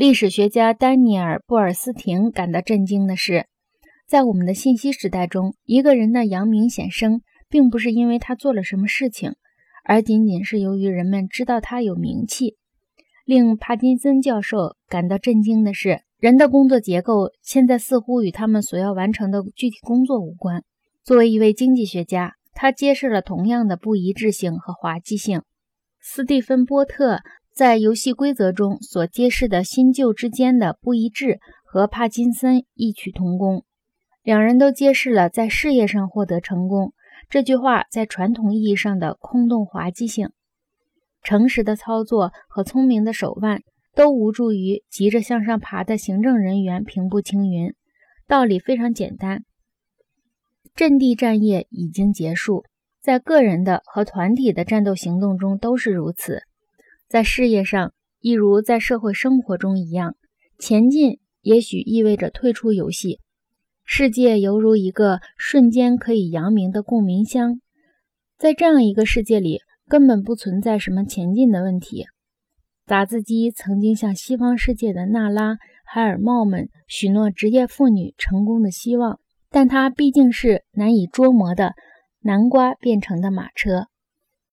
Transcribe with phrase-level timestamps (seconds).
[0.00, 3.44] 历史学家丹尼尔·布尔斯廷感到震惊的是，
[4.08, 9.34] 在我们的信息时代中，一个人的扬名显声，并不是因为他做了什么事情，
[9.84, 12.56] 而仅仅是由于人们知道他有名气。
[13.26, 20.64] 令帕金森教授感到震惊的是，人的工作结构现在似乎与他们所要完成的具体工作无关。
[21.04, 25.42] 作为一位经济学家，他揭示了同样的不一致性和滑稽性。
[26.02, 27.20] 斯蒂芬·波特
[27.52, 33.64] 在游戏规则中所揭示的新旧之间的不一致，和帕金森异曲同工。
[34.22, 36.92] 两人都揭示了在事业上获得成功
[37.28, 40.30] 这句话在传统意义上的空洞滑稽性。
[41.22, 43.62] 诚实的操作和聪明的手腕
[43.94, 47.74] 都无助于急着向上爬的行政人员平步青云。
[48.26, 49.44] 道理非常简单：
[50.74, 52.64] 阵地战役已经结束，
[53.00, 56.42] 在个人的和团体的战斗行动中都是如此。
[57.10, 60.14] 在事业上，一如在社会生活中一样，
[60.60, 63.18] 前进也许意味着退出游戏。
[63.84, 67.60] 世界犹如一个瞬间可以扬名的共鸣箱，
[68.38, 69.58] 在这样一个世界里。
[69.88, 72.06] 根本不存在什么前进的问题。
[72.86, 79.18] 打字机曾经向西方世界的娜拉·海尔茂们许诺职业妇女成功的希望，
[79.50, 81.74] 但它毕竟是难以捉摸的
[82.20, 83.88] 南瓜变成的马车。